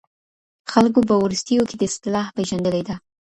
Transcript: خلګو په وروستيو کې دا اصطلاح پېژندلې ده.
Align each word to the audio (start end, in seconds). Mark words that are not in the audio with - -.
خلګو 0.71 1.01
په 1.09 1.15
وروستيو 1.23 1.67
کې 1.69 1.75
دا 1.77 1.85
اصطلاح 1.89 2.27
پېژندلې 2.35 2.81
ده. 2.87 2.95